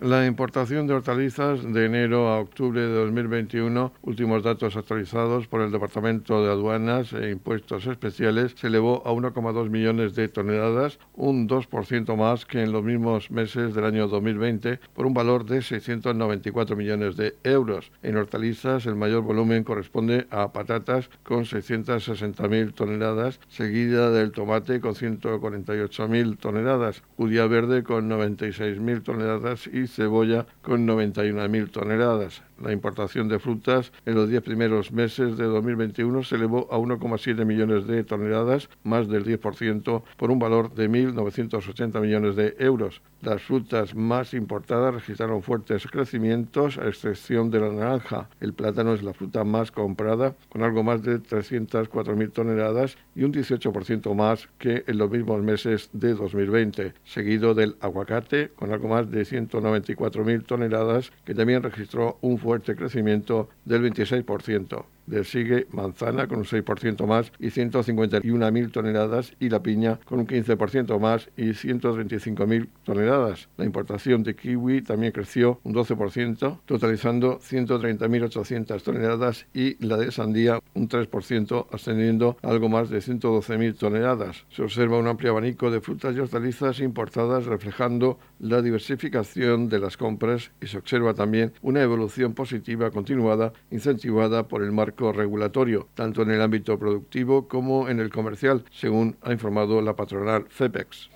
La 0.00 0.24
importación 0.24 0.86
de 0.86 0.94
hortalizas 0.94 1.62
de 1.62 1.84
enero 1.84 2.28
a 2.28 2.40
octubre 2.40 2.80
de 2.80 2.88
2021, 2.88 3.92
últimos 4.00 4.42
datos 4.42 4.74
actualizados 4.74 5.46
por 5.46 5.60
el 5.60 5.70
Departamento 5.70 6.42
de 6.42 6.50
Aduanas 6.50 7.12
e 7.12 7.28
Impuestos 7.28 7.86
Especiales, 7.86 8.54
se 8.56 8.68
elevó 8.68 9.02
a 9.06 9.12
1,2 9.12 9.68
millones 9.68 10.14
de 10.14 10.28
toneladas, 10.28 10.98
un 11.16 11.46
2% 11.46 12.16
más 12.16 12.46
que 12.46 12.62
en 12.62 12.72
los 12.72 12.82
mismos 12.82 13.30
meses 13.30 13.74
del 13.74 13.84
año 13.84 14.08
2020, 14.08 14.80
por 14.94 15.04
un 15.04 15.12
valor 15.12 15.44
de 15.44 15.60
694 15.60 16.76
millones 16.76 17.18
de 17.18 17.34
euros. 17.44 17.92
En 18.02 18.16
hortalizas, 18.16 18.86
el 18.86 18.96
mayor 18.96 19.22
volumen 19.22 19.64
corresponde 19.64 20.26
a 20.30 20.50
patatas 20.50 21.10
con 21.24 21.44
660.000 21.44 22.72
toneladas, 22.72 23.38
seguida 23.48 24.10
del 24.10 24.32
tomate 24.32 24.80
con 24.80 24.94
148.000 24.94 26.38
toneladas, 26.38 27.02
judía 27.18 27.46
verde 27.46 27.82
con 27.82 28.08
96.000 28.08 29.02
toneladas 29.02 29.66
y 29.66 29.89
cebolla 29.90 30.46
con 30.62 30.86
91.000 30.86 31.70
toneladas. 31.70 32.42
La 32.60 32.72
importación 32.72 33.26
de 33.28 33.38
frutas 33.38 33.90
en 34.04 34.14
los 34.14 34.28
10 34.28 34.42
primeros 34.42 34.92
meses 34.92 35.38
de 35.38 35.44
2021 35.44 36.22
se 36.24 36.36
elevó 36.36 36.68
a 36.70 36.76
1,7 36.76 37.46
millones 37.46 37.86
de 37.86 38.04
toneladas, 38.04 38.68
más 38.84 39.08
del 39.08 39.24
10%, 39.24 40.02
por 40.18 40.30
un 40.30 40.38
valor 40.38 40.74
de 40.74 40.90
1.980 40.90 42.00
millones 42.02 42.36
de 42.36 42.56
euros. 42.58 43.00
Las 43.22 43.42
frutas 43.42 43.94
más 43.94 44.34
importadas 44.34 44.94
registraron 44.94 45.42
fuertes 45.42 45.86
crecimientos, 45.86 46.76
a 46.76 46.86
excepción 46.86 47.50
de 47.50 47.60
la 47.60 47.70
naranja. 47.70 48.28
El 48.40 48.52
plátano 48.52 48.92
es 48.92 49.02
la 49.02 49.14
fruta 49.14 49.42
más 49.42 49.72
comprada, 49.72 50.34
con 50.50 50.62
algo 50.62 50.82
más 50.82 51.02
de 51.02 51.18
304.000 51.18 52.32
toneladas 52.32 52.98
y 53.14 53.24
un 53.24 53.32
18% 53.32 54.14
más 54.14 54.48
que 54.58 54.84
en 54.86 54.98
los 54.98 55.10
mismos 55.10 55.42
meses 55.42 55.88
de 55.94 56.12
2020, 56.12 56.92
seguido 57.04 57.54
del 57.54 57.76
aguacate, 57.80 58.50
con 58.54 58.70
algo 58.70 58.88
más 58.88 59.10
de 59.10 59.22
194.000 59.22 60.44
toneladas, 60.44 61.10
que 61.24 61.34
también 61.34 61.62
registró 61.62 62.18
un 62.20 62.36
fuerte 62.36 62.49
crecimiento 62.76 63.48
del 63.64 63.82
26%. 63.82 64.84
Le 65.10 65.24
sigue 65.24 65.66
manzana 65.72 66.28
con 66.28 66.38
un 66.38 66.44
6% 66.44 67.04
más 67.04 67.32
y 67.40 67.48
151.000 67.48 68.70
toneladas 68.70 69.32
y 69.40 69.48
la 69.48 69.60
piña 69.60 69.98
con 70.04 70.20
un 70.20 70.26
15% 70.28 71.00
más 71.00 71.28
y 71.36 71.48
135.000 71.48 72.68
toneladas. 72.84 73.48
La 73.56 73.64
importación 73.64 74.22
de 74.22 74.36
kiwi 74.36 74.82
también 74.82 75.10
creció 75.10 75.58
un 75.64 75.74
12%, 75.74 76.60
totalizando 76.64 77.40
130.800 77.40 78.82
toneladas 78.82 79.46
y 79.52 79.84
la 79.84 79.96
de 79.96 80.12
sandía 80.12 80.60
un 80.74 80.88
3%, 80.88 81.66
ascendiendo 81.72 82.36
a 82.40 82.48
algo 82.48 82.68
más 82.68 82.88
de 82.88 82.98
112.000 82.98 83.76
toneladas. 83.76 84.46
Se 84.50 84.62
observa 84.62 84.96
un 84.98 85.08
amplio 85.08 85.32
abanico 85.32 85.72
de 85.72 85.80
frutas 85.80 86.14
y 86.14 86.20
hortalizas 86.20 86.78
importadas 86.78 87.46
reflejando 87.46 88.20
la 88.38 88.62
diversificación 88.62 89.68
de 89.68 89.80
las 89.80 89.96
compras 89.96 90.52
y 90.60 90.68
se 90.68 90.78
observa 90.78 91.14
también 91.14 91.52
una 91.62 91.82
evolución 91.82 92.32
positiva 92.32 92.92
continuada 92.92 93.52
incentivada 93.72 94.46
por 94.46 94.62
el 94.62 94.70
regulatorio, 95.12 95.88
tanto 95.94 96.22
en 96.22 96.30
el 96.30 96.42
ámbito 96.42 96.78
productivo 96.78 97.48
como 97.48 97.88
en 97.88 98.00
el 98.00 98.10
comercial, 98.10 98.64
según 98.70 99.16
ha 99.22 99.32
informado 99.32 99.80
la 99.80 99.96
patronal 99.96 100.46
CEPEX. 100.50 101.10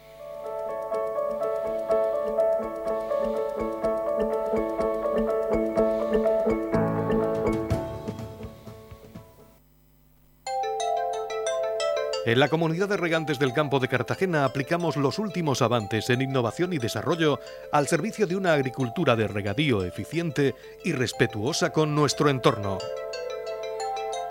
En 12.26 12.40
la 12.40 12.48
comunidad 12.48 12.88
de 12.88 12.96
regantes 12.96 13.38
del 13.38 13.52
campo 13.52 13.80
de 13.80 13.88
Cartagena 13.88 14.46
aplicamos 14.46 14.96
los 14.96 15.18
últimos 15.18 15.60
avances 15.60 16.08
en 16.08 16.22
innovación 16.22 16.72
y 16.72 16.78
desarrollo 16.78 17.38
al 17.70 17.86
servicio 17.86 18.26
de 18.26 18.34
una 18.34 18.54
agricultura 18.54 19.14
de 19.14 19.28
regadío 19.28 19.84
eficiente 19.84 20.54
y 20.84 20.92
respetuosa 20.92 21.70
con 21.70 21.94
nuestro 21.94 22.30
entorno 22.30 22.78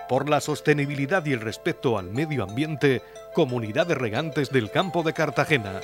por 0.08 0.30
la 0.30 0.42
sostenibilidad 0.42 1.26
y 1.26 1.34
el 1.34 1.42
respeto 1.42 1.98
al 1.98 2.12
medio 2.12 2.44
ambiente, 2.44 3.02
Comunidad 3.34 3.88
de 3.88 3.96
Regantes 3.96 4.52
del 4.52 4.70
Campo 4.72 5.04
de 5.04 5.14
Cartagena. 5.14 5.82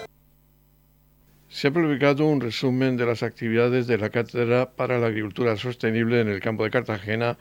Se 1.47 1.69
ha 1.69 1.71
publicado 1.71 2.27
un 2.27 2.41
resumen 2.41 2.95
de 2.95 3.05
las 3.05 3.23
actividades 3.23 3.88
de 3.88 3.97
la 3.97 4.09
Cátedra 4.09 4.69
para 4.69 4.99
la 4.99 5.07
Agricultura 5.07 5.57
Sostenible 5.57 6.21
en 6.21 6.27
el 6.27 6.39
Campo 6.39 6.63
de 6.63 6.69
Cartagena 6.69 7.38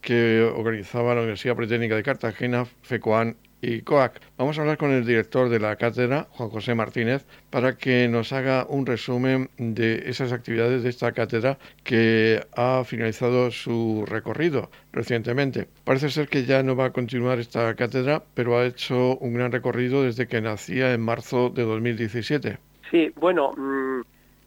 que 0.00 0.42
organizaba 0.42 1.14
la 1.14 1.20
Universidad 1.20 1.54
Politécnica 1.54 1.94
de 1.94 2.02
Cartagena, 2.02 2.64
FECOAN 2.82 3.36
y 3.60 3.82
COAC. 3.82 4.20
Vamos 4.36 4.58
a 4.58 4.62
hablar 4.62 4.78
con 4.78 4.90
el 4.90 5.04
director 5.04 5.48
de 5.48 5.60
la 5.60 5.76
cátedra, 5.76 6.26
Juan 6.30 6.50
José 6.50 6.74
Martínez, 6.74 7.26
para 7.50 7.76
que 7.76 8.08
nos 8.08 8.32
haga 8.32 8.66
un 8.68 8.86
resumen 8.86 9.50
de 9.58 10.08
esas 10.08 10.32
actividades 10.32 10.82
de 10.82 10.88
esta 10.90 11.12
cátedra 11.12 11.58
que 11.84 12.40
ha 12.56 12.82
finalizado 12.84 13.50
su 13.50 14.04
recorrido 14.06 14.70
recientemente. 14.92 15.68
Parece 15.84 16.10
ser 16.10 16.28
que 16.28 16.44
ya 16.44 16.62
no 16.62 16.76
va 16.76 16.86
a 16.86 16.92
continuar 16.92 17.38
esta 17.38 17.74
cátedra, 17.74 18.22
pero 18.34 18.58
ha 18.58 18.64
hecho 18.64 19.16
un 19.18 19.34
gran 19.34 19.52
recorrido 19.52 20.02
desde 20.02 20.26
que 20.26 20.40
nacía 20.40 20.92
en 20.92 21.00
marzo 21.00 21.50
de 21.50 21.62
2017. 21.64 22.58
Sí, 22.90 23.12
bueno, 23.16 23.52
mm, 23.52 24.02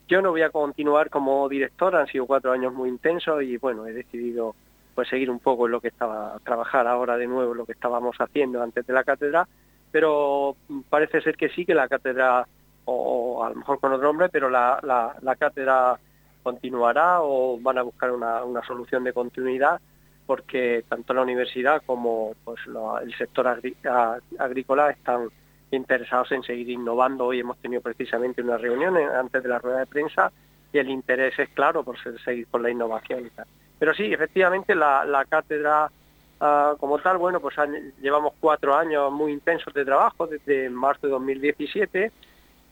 yo 0.08 0.20
no 0.20 0.30
voy 0.30 0.42
a 0.42 0.50
continuar 0.50 1.08
como 1.08 1.48
director, 1.48 1.96
han 1.96 2.06
sido 2.06 2.26
cuatro 2.26 2.52
años 2.52 2.74
muy 2.74 2.88
intensos 2.88 3.42
y 3.42 3.56
bueno, 3.56 3.86
he 3.86 3.92
decidido 3.92 4.54
pues 4.94 5.08
seguir 5.08 5.30
un 5.30 5.40
poco 5.40 5.68
lo 5.68 5.80
que 5.80 5.88
estaba, 5.88 6.38
trabajar 6.44 6.86
ahora 6.86 7.16
de 7.16 7.26
nuevo 7.26 7.54
lo 7.54 7.66
que 7.66 7.72
estábamos 7.72 8.16
haciendo 8.18 8.62
antes 8.62 8.86
de 8.86 8.92
la 8.92 9.04
cátedra, 9.04 9.46
pero 9.90 10.56
parece 10.88 11.20
ser 11.20 11.36
que 11.36 11.48
sí, 11.48 11.64
que 11.64 11.74
la 11.74 11.88
cátedra, 11.88 12.46
o 12.84 13.44
a 13.44 13.50
lo 13.50 13.56
mejor 13.56 13.80
con 13.80 13.92
otro 13.92 14.06
nombre, 14.06 14.28
pero 14.28 14.48
la, 14.50 14.80
la, 14.82 15.36
cátedra 15.36 15.98
continuará 16.42 17.22
o 17.22 17.58
van 17.60 17.78
a 17.78 17.82
buscar 17.82 18.10
una, 18.10 18.44
una, 18.44 18.62
solución 18.62 19.04
de 19.04 19.12
continuidad 19.12 19.80
porque 20.26 20.84
tanto 20.88 21.14
la 21.14 21.22
universidad 21.22 21.82
como 21.84 22.34
pues, 22.44 22.60
el 23.02 23.14
sector 23.16 23.46
agrícola 24.38 24.90
están 24.90 25.28
interesados 25.70 26.32
en 26.32 26.42
seguir 26.42 26.70
innovando. 26.70 27.26
Hoy 27.26 27.40
hemos 27.40 27.58
tenido 27.58 27.82
precisamente 27.82 28.42
una 28.42 28.56
reunión 28.56 28.96
antes 28.96 29.42
de 29.42 29.48
la 29.48 29.58
rueda 29.58 29.80
de 29.80 29.86
prensa 29.86 30.32
y 30.72 30.78
el 30.78 30.90
interés 30.90 31.38
es 31.38 31.50
claro 31.50 31.84
por 31.84 31.96
seguir 32.24 32.46
con 32.48 32.62
la 32.62 32.70
innovación 32.70 33.26
y 33.26 33.30
tal. 33.30 33.46
Pero 33.78 33.94
sí, 33.94 34.12
efectivamente 34.12 34.74
la, 34.74 35.24
cátedra 35.28 35.90
ah, 36.40 36.74
como 36.78 36.98
tal, 36.98 37.18
bueno, 37.18 37.40
pues 37.40 37.56
llevamos 38.00 38.34
cuatro 38.40 38.74
años 38.74 39.12
muy 39.12 39.32
intensos 39.32 39.72
de 39.74 39.84
trabajo 39.84 40.26
desde 40.26 40.70
marzo 40.70 41.06
de 41.06 41.12
2017 41.12 42.12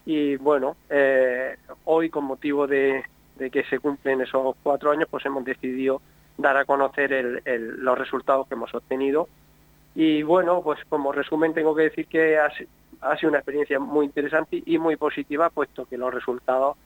y 0.05 0.37
bueno, 0.37 0.77
eh, 0.91 1.57
hoy 1.85 2.11
con 2.11 2.25
motivo 2.25 2.67
de, 2.67 3.05
que 3.51 3.65
se 3.65 3.79
cumplen 3.79 4.21
esos 4.21 4.57
cuatro 4.63 4.91
años, 4.91 5.09
pues 5.11 5.25
hemos 5.27 5.45
decidido 5.45 6.01
dar 6.37 6.57
a 6.57 6.65
conocer 6.65 7.43
los 7.45 7.99
resultados 7.99 8.49
que 8.49 8.55
hemos 8.55 8.75
obtenido. 8.75 9.29
Y 9.95 10.23
bueno, 10.23 10.63
pues 10.63 10.81
como 10.89 11.13
resumen 11.13 11.55
tengo 11.55 11.75
que 11.75 11.83
decir 11.83 12.07
que 12.07 12.39
ha, 12.39 12.51
sido 12.51 13.29
una 13.29 13.39
experiencia 13.39 13.79
muy 13.79 14.07
interesante 14.07 14.63
y 14.65 14.79
muy 14.79 14.97
positiva, 14.97 15.51
puesto 15.51 15.87
que 15.87 15.99
los 15.99 16.13
resultados 16.13 16.77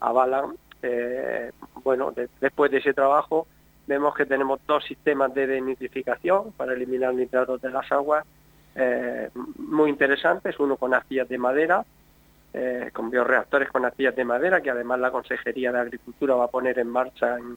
avalan, 0.00 0.56
eh, 0.82 1.52
bueno, 1.84 2.12
después 2.40 2.70
de 2.70 2.78
ese 2.78 2.94
trabajo, 2.94 3.46
vemos 3.86 4.14
que 4.14 4.26
tenemos 4.26 4.60
dos 4.66 4.84
sistemas 4.84 5.32
de 5.34 5.46
denitrificación 5.46 6.52
para 6.52 6.74
eliminar 6.74 7.14
nitratos 7.14 7.60
de 7.60 7.70
las 7.70 7.90
aguas 7.92 8.24
eh, 8.74 9.30
muy 9.58 9.88
interesantes, 9.88 10.58
uno 10.60 10.76
con 10.76 10.92
arcillas 10.92 11.28
de 11.28 11.38
madera, 11.38 11.84
eh, 12.52 12.90
con 12.92 13.10
bioreactores 13.10 13.70
con 13.70 13.84
arcillas 13.84 14.14
de 14.14 14.24
madera, 14.24 14.60
que 14.60 14.70
además 14.70 15.00
la 15.00 15.10
Consejería 15.10 15.72
de 15.72 15.80
Agricultura 15.80 16.34
va 16.34 16.44
a 16.44 16.48
poner 16.48 16.78
en 16.78 16.88
marcha 16.88 17.38
en, 17.38 17.56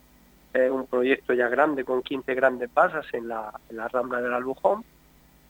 eh, 0.54 0.70
un 0.70 0.88
proyecto 0.88 1.34
ya 1.34 1.50
grande 1.50 1.84
con 1.84 2.02
15 2.02 2.34
grandes 2.36 2.74
basas 2.74 3.06
en 3.14 3.28
la, 3.28 3.52
rambla 3.92 4.22
del 4.22 4.34
Albujón, 4.34 4.86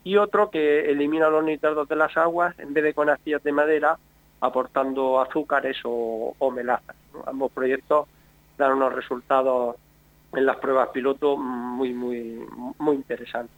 y 0.03 0.17
otro 0.17 0.49
que 0.49 0.89
elimina 0.89 1.29
los 1.29 1.43
nitratos 1.43 1.87
de 1.87 1.95
las 1.95 2.17
aguas 2.17 2.57
en 2.57 2.73
vez 2.73 2.83
de 2.83 2.93
con 2.93 3.09
arcillas 3.09 3.43
de 3.43 3.51
madera, 3.51 3.99
aportando 4.41 5.21
azúcares 5.21 5.77
o, 5.83 6.35
o 6.39 6.51
melazas. 6.51 6.95
Ambos 7.27 7.51
proyectos 7.51 8.07
dan 8.57 8.73
unos 8.73 8.93
resultados 8.93 9.75
en 10.33 10.45
las 10.45 10.57
pruebas 10.57 10.89
piloto 10.89 11.37
muy 11.37 11.93
muy 11.93 12.39
muy 12.77 12.95
interesantes 12.95 13.55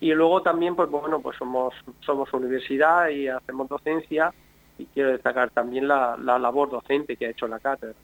y 0.00 0.12
luego 0.12 0.42
también 0.42 0.74
pues 0.74 0.90
bueno 0.90 1.20
pues 1.20 1.36
somos 1.36 1.74
somos 2.00 2.32
universidad 2.32 3.08
y 3.08 3.28
hacemos 3.28 3.68
docencia 3.68 4.32
y 4.78 4.86
quiero 4.86 5.10
destacar 5.10 5.50
también 5.50 5.88
la, 5.88 6.16
labor 6.16 6.70
docente 6.70 7.16
que 7.16 7.26
ha 7.26 7.30
hecho 7.30 7.48
la 7.48 7.60
cátedra 7.60 7.94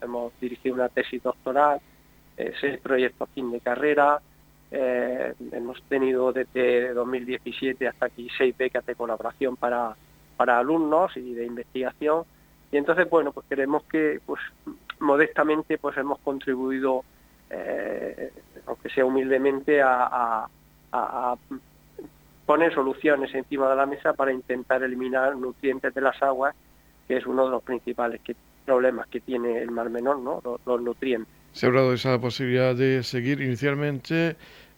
hemos, 0.00 0.32
dirigido 0.40 0.74
una 0.74 0.88
tesis 0.88 1.22
doctoral 1.22 1.80
eh, 2.36 2.52
seis 2.60 2.78
proyectos 2.80 3.28
fin 3.34 3.50
de 3.50 3.60
carrera 3.60 4.20
eh, 4.70 5.34
hemos 5.52 5.82
tenido 5.84 6.32
desde 6.32 6.94
2017 6.94 7.86
hasta 7.86 8.06
aquí 8.06 8.28
seis 8.36 8.56
becas 8.56 8.84
de 8.86 8.94
colaboración 8.94 9.56
para 9.56 9.96
para 10.36 10.58
alumnos 10.58 11.16
y 11.16 11.34
de 11.34 11.46
investigación. 11.46 12.24
Y 12.72 12.76
entonces 12.76 13.08
bueno 13.08 13.32
pues 13.32 13.46
queremos 13.46 13.84
que 13.84 14.20
pues 14.26 14.40
modestamente 14.98 15.78
pues 15.78 15.96
hemos 15.96 16.18
contribuido 16.20 17.04
eh, 17.50 18.32
aunque 18.66 18.88
sea 18.90 19.04
humildemente, 19.04 19.80
a, 19.82 20.46
poner 22.46 22.72
soluciones 22.72 23.34
encima 23.34 23.68
de 23.68 23.76
la 23.76 23.86
mesa 23.86 24.12
para 24.12 24.32
intentar 24.32 24.82
eliminar 24.82 25.36
nutrientes 25.36 25.92
de 25.92 26.00
las 26.00 26.22
aguas, 26.22 26.54
que 27.08 27.16
es 27.16 27.26
uno 27.26 27.46
de 27.46 27.50
los 27.50 27.62
principales 27.62 28.20
que 28.20 28.36
problemas 28.64 29.08
que 29.08 29.20
tiene 29.20 29.58
el 29.58 29.70
Mar 29.70 29.90
Menor, 29.90 30.18
¿no? 30.18 30.40
los, 30.64 30.80
nutrientes. 30.80 31.32
Se 31.52 31.66
ha 31.66 31.68
hablado 31.68 31.90
de 31.90 31.96
esa 31.96 32.20
posibilidad 32.20 32.74
de 32.74 33.02
seguir 33.02 33.40
inicialmente. 33.40 34.36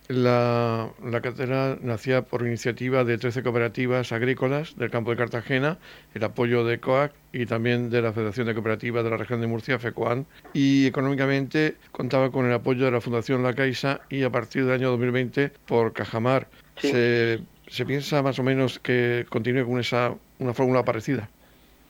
La, 0.08 0.90
la 1.04 1.20
cátedra 1.20 1.78
nacía 1.82 2.22
por 2.22 2.42
iniciativa 2.42 3.02
de 3.02 3.18
13 3.18 3.42
cooperativas 3.42 4.12
agrícolas 4.12 4.76
del 4.76 4.90
campo 4.90 5.10
de 5.10 5.16
Cartagena, 5.16 5.78
el 6.14 6.22
apoyo 6.22 6.64
de 6.64 6.78
COAC 6.78 7.12
y 7.32 7.46
también 7.46 7.90
de 7.90 8.02
la 8.02 8.12
Federación 8.12 8.46
de 8.46 8.54
Cooperativas 8.54 9.02
de 9.02 9.10
la 9.10 9.16
región 9.16 9.40
de 9.40 9.48
Murcia, 9.48 9.80
FECOAN, 9.80 10.26
y 10.52 10.86
económicamente 10.86 11.74
contaba 11.90 12.30
con 12.30 12.46
el 12.46 12.52
apoyo 12.52 12.84
de 12.84 12.92
la 12.92 13.00
Fundación 13.00 13.42
La 13.42 13.54
Caixa 13.54 14.00
y 14.08 14.22
a 14.22 14.30
partir 14.30 14.64
del 14.64 14.74
año 14.74 14.90
2020 14.90 15.50
por 15.66 15.92
Cajamar. 15.92 16.46
Se, 16.76 17.40
se 17.66 17.84
piensa 17.84 18.22
más 18.22 18.38
o 18.38 18.44
menos 18.44 18.78
que 18.78 19.26
continúe 19.28 19.66
con 19.66 19.80
esa 19.80 20.14
una 20.38 20.54
fórmula 20.54 20.84
parecida. 20.84 21.28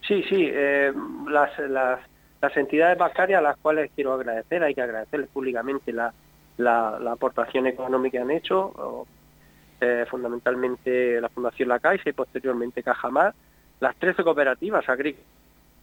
Sí, 0.07 0.23
sí, 0.29 0.49
eh, 0.51 0.91
las, 1.29 1.57
las, 1.69 1.99
las, 2.41 2.57
entidades 2.57 2.97
bancarias 2.97 3.39
a 3.39 3.41
las 3.41 3.57
cuales 3.57 3.91
quiero 3.93 4.13
agradecer, 4.13 4.63
hay 4.63 4.73
que 4.73 4.81
agradecerles 4.81 5.29
públicamente 5.29 5.91
la, 5.91 6.13
la, 6.57 6.97
aportación 7.11 7.67
económica 7.67 8.17
que 8.17 8.23
han 8.23 8.31
hecho, 8.31 9.05
eh, 9.79 10.05
fundamentalmente 10.09 11.21
la 11.21 11.29
Fundación 11.29 11.69
La 11.69 11.79
Caixa 11.79 12.09
y 12.09 12.13
posteriormente 12.13 12.83
Cajamar, 12.83 13.33
las 13.79 13.95
13 13.97 14.23
cooperativas 14.23 14.87
agrícolas 14.89 15.27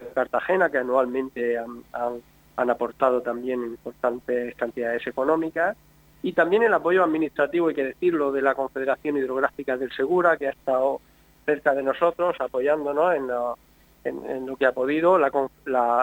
de 0.00 0.07
Cartagena 0.09 0.71
que 0.71 0.78
anualmente 0.78 1.57
han, 1.59 2.71
aportado 2.71 3.21
también 3.21 3.62
importantes 3.64 4.54
cantidades 4.57 5.07
económicas, 5.07 5.76
y 6.23 6.33
también 6.33 6.62
el 6.62 6.73
apoyo 6.73 7.04
administrativo, 7.04 7.69
hay 7.69 7.75
que 7.75 7.85
decirlo, 7.85 8.33
de 8.33 8.40
la 8.40 8.54
Confederación 8.54 9.16
Hidrográfica 9.16 9.76
del 9.76 9.93
Segura, 9.93 10.37
que 10.37 10.47
ha 10.47 10.52
estado 10.52 11.00
cerca 11.45 11.75
de 11.75 11.83
nosotros, 11.83 12.37
apoyándonos 12.40 13.14
en 13.14 14.47
lo, 14.47 14.57
que 14.57 14.66
ha 14.66 14.73
podido, 14.73 15.19
la, 15.19 15.31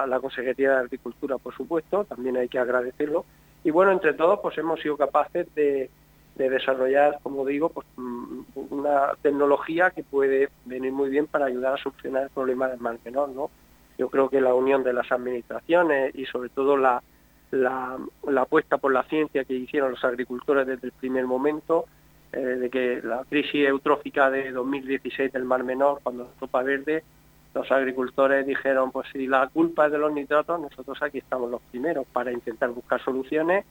la, 0.07 0.19
Consejería 0.19 0.71
de 0.71 0.79
Agricultura, 0.81 1.37
por 1.37 1.55
supuesto, 1.55 2.03
también 2.05 2.37
hay 2.37 2.47
que 2.47 2.59
agradecerlo. 2.59 3.25
Y 3.63 3.71
bueno, 3.71 3.91
entre 3.91 4.13
todos, 4.13 4.39
pues 4.41 4.57
hemos 4.57 4.79
sido 4.79 4.97
capaces 4.97 5.53
de, 5.55 5.89
desarrollar, 6.35 7.19
como 7.21 7.45
digo, 7.45 7.69
pues 7.69 7.85
mm, 7.97 8.41
una 8.71 9.11
tecnología 9.21 9.91
que 9.91 10.03
puede 10.03 10.49
venir 10.65 10.91
muy 10.91 11.09
bien 11.09 11.27
para 11.27 11.45
ayudar 11.45 11.75
a 11.75 11.77
solucionar 11.77 12.23
el 12.23 12.29
problema 12.29 12.67
del 12.67 12.79
mar 12.79 12.97
menor, 13.05 13.29
¿no? 13.29 13.51
Yo 13.99 14.09
creo 14.09 14.27
que 14.27 14.41
la 14.41 14.55
unión 14.55 14.83
de 14.83 14.93
las 14.93 15.11
administraciones 15.11 16.15
y 16.15 16.25
sobre 16.25 16.49
todo 16.49 16.77
la, 16.77 17.03
la, 17.51 17.99
la 18.27 18.41
apuesta 18.41 18.79
por 18.79 18.91
la 18.91 19.03
ciencia 19.03 19.43
que 19.43 19.53
hicieron 19.53 19.91
los 19.91 20.03
agricultores 20.03 20.65
desde 20.65 20.87
el 20.87 20.93
primer 20.93 21.27
momento, 21.27 21.85
eh, 22.33 22.39
de 22.39 22.69
que 22.69 23.01
la 23.03 23.25
crisis 23.29 23.67
eutrófica 23.67 24.31
de 24.31 24.51
2016 24.51 25.33
del 25.33 25.43
Mar 25.43 25.65
Menor, 25.65 25.99
cuando 26.01 26.23
la 26.23 26.29
Tropa 26.39 26.63
Verde, 26.63 27.03
los 27.53 27.71
agricultores 27.71 28.45
dijeron, 28.45 28.91
pues 28.91 29.07
si 29.11 29.27
la 29.27 29.47
culpa 29.47 29.87
es 29.87 29.91
de 29.91 29.97
los 29.97 30.13
nitratos, 30.13 30.59
nosotros 30.59 30.97
aquí 31.01 31.17
estamos 31.17 31.51
los 31.51 31.61
primeros 31.63 32.05
para 32.07 32.31
intentar 32.31 32.69
buscar 32.69 33.03
soluciones 33.03 33.65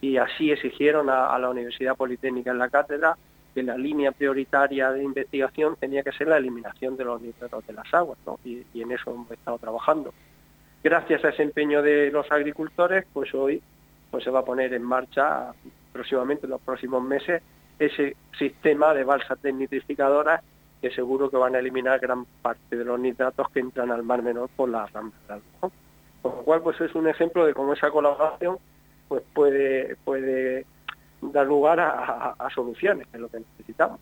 y 0.00 0.16
así 0.16 0.50
exigieron 0.50 1.08
a, 1.10 1.38
la 1.38 1.50
Universidad 1.50 1.96
Politécnica 1.96 2.50
en 2.50 2.58
la 2.58 2.68
cátedra 2.68 3.16
que 3.54 3.62
la 3.62 3.76
línea 3.76 4.12
prioritaria 4.12 4.90
de 4.90 5.02
investigación 5.02 5.76
tenía 5.76 6.02
que 6.02 6.12
ser 6.12 6.28
la 6.28 6.38
eliminación 6.38 6.96
de 6.96 7.04
los 7.04 7.20
nitratos 7.20 7.66
de 7.66 7.72
las 7.72 7.92
aguas, 7.92 8.18
y, 8.44 8.62
y 8.72 8.82
en 8.82 8.92
eso 8.92 9.10
hemos 9.10 9.30
estado 9.30 9.58
trabajando. 9.58 10.14
Gracias 10.82 11.24
a 11.24 11.28
ese 11.28 11.42
empeño 11.42 11.82
de 11.82 12.10
los 12.10 12.30
agricultores, 12.30 13.04
pues 13.12 13.34
hoy 13.34 13.62
pues 14.10 14.24
se 14.24 14.30
va 14.30 14.40
a 14.40 14.44
poner 14.44 14.72
en 14.72 14.82
marcha 14.82 15.52
próximamente, 15.92 16.46
en 16.46 16.50
los 16.50 16.60
próximos 16.60 17.02
meses, 17.02 17.42
ese 17.78 18.16
sistema 18.38 18.94
de 18.94 19.04
balsas 19.04 19.40
desnitrificadoras 19.42 20.42
que 20.80 20.90
seguro 20.90 21.30
que 21.30 21.36
van 21.36 21.54
a 21.54 21.58
eliminar 21.58 22.00
gran 22.00 22.24
parte 22.42 22.76
de 22.76 22.84
los 22.84 22.98
nitratos 22.98 23.48
que 23.50 23.60
entran 23.60 23.90
al 23.90 24.02
mar 24.02 24.22
menor 24.22 24.48
por 24.56 24.68
la 24.68 24.86
ramas 24.86 25.12
Con 25.60 25.70
lo 26.22 26.42
cual, 26.42 26.62
pues 26.62 26.80
es 26.80 26.94
un 26.94 27.08
ejemplo 27.08 27.44
de 27.44 27.54
cómo 27.54 27.72
esa 27.74 27.90
colaboración 27.90 28.58
pues 29.08 29.22
puede, 29.34 29.96
puede 30.04 30.64
dar 31.20 31.46
lugar 31.46 31.80
a, 31.80 32.48
soluciones, 32.54 33.06
que 33.08 33.16
es 33.16 33.20
lo 33.20 33.28
que 33.28 33.40
necesitamos. 33.40 34.00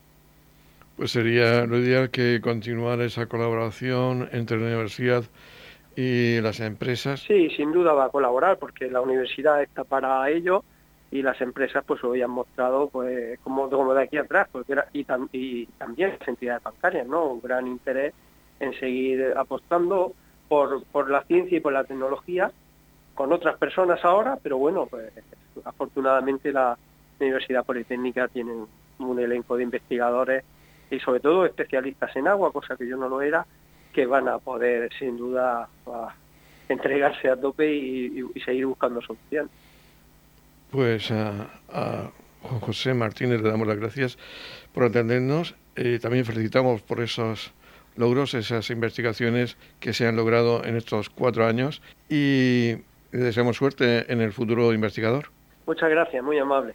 Pues 0.97 1.12
sería 1.12 1.64
lo 1.64 1.78
ideal 1.78 2.11
que 2.11 2.40
continuara 2.42 3.04
esa 3.04 3.26
colaboración 3.26 4.28
entre 4.32 4.58
la 4.58 4.66
universidad 4.66 5.25
y 5.97 6.40
las 6.40 6.61
empresas. 6.61 7.20
Sí, 7.20 7.50
sin 7.56 7.73
duda 7.73 7.92
va 7.92 8.06
a 8.06 8.08
colaborar 8.10 8.58
porque 8.58 8.91
la 8.91 9.00
universidad 9.00 9.62
está 9.62 9.84
para 9.84 10.28
ello 10.30 10.64
y 11.10 11.23
las 11.23 11.40
empresas 11.40 11.84
pues 11.86 12.02
hoy 12.04 12.23
han 12.23 12.30
mostrado 12.30 12.88
pues 12.88 13.38
como, 13.40 13.68
de 13.94 14.02
aquí 14.02 14.18
atrás 14.18 14.49
porque 14.52 14.75
y, 14.92 15.06
y 15.32 15.66
también 15.78 16.16
las 16.18 16.28
entidades 16.28 16.62
bancarias 16.62 17.06
no 17.06 17.26
un 17.26 17.40
gran 17.40 17.66
interés 17.66 18.12
en 18.60 18.78
seguir 18.78 19.32
apostando 19.36 20.12
por, 20.49 20.84
por 20.84 21.10
la 21.10 21.23
ciencia 21.25 21.58
y 21.58 21.60
por 21.60 21.73
la 21.73 21.84
tecnología 21.84 22.50
con 23.14 23.32
otras 23.32 23.56
personas 23.56 24.04
ahora 24.04 24.38
pero 24.42 24.58
bueno 24.58 24.86
pues 24.86 25.10
afortunadamente 25.64 26.52
la 26.52 26.76
Universidad 27.18 27.64
Politécnica 27.64 28.28
tiene 28.28 28.52
un 28.99 29.18
elenco 29.18 29.56
de 29.56 29.62
investigadores 29.62 30.44
y 30.90 31.00
sobre 31.00 31.21
todo 31.21 31.47
especialistas 31.47 32.14
en 32.16 32.28
agua 32.28 32.52
cosa 32.52 32.76
que 32.76 32.86
yo 32.86 32.97
no 32.97 33.08
lo 33.08 33.23
era 33.23 33.47
que 33.94 34.04
van 34.04 34.28
a 34.28 34.38
poder 34.38 34.90
sin 34.99 35.16
duda 35.16 35.68
entregarse 36.68 37.30
a 37.30 37.40
tope 37.40 37.75
y 37.75 38.40
seguir 38.44 38.66
buscando 38.66 39.00
soluciones 39.00 39.50
pues 40.71 41.11
a, 41.11 41.50
Juan 42.43 42.61
José 42.61 42.95
Martínez 42.95 43.43
le 43.43 43.50
damos 43.50 43.67
las 43.67 43.76
gracias 43.76 44.19
por 44.73 44.85
atendernos. 44.85 45.54
y 45.76 45.99
también 45.99 46.25
felicitamos 46.25 46.83
por 46.83 47.00
esos 47.00 47.52
logros, 47.97 48.35
esas 48.35 48.71
investigaciones 48.71 49.57
que 49.81 49.93
se 49.93 50.07
han 50.07 50.17
logrado 50.17 50.65
en 50.65 50.76
estos 50.76 51.11
cuatro 51.11 51.47
años 51.47 51.83
y 52.09 52.76
le 53.11 53.19
deseamos 53.19 53.57
suerte 53.57 54.11
en 54.13 54.21
el 54.21 54.33
futuro 54.33 54.73
investigador. 54.73 55.31
Muchas 55.67 55.91
gracias, 55.91 56.23
muy 56.23 56.39
amable. 56.39 56.75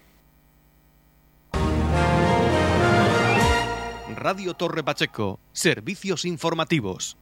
Radio 4.16 4.54
Torre 4.54 4.84
Pacheco, 4.84 5.40
servicios 5.52 6.24
informativos. 6.26 7.18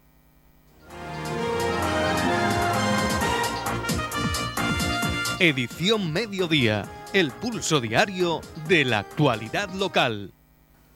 Edición 5.44 6.14
Mediodía, 6.14 6.84
el 7.14 7.32
pulso 7.32 7.82
diario 7.82 8.42
de 8.68 8.86
la 8.86 9.00
actualidad 9.00 9.74
local. 9.74 10.32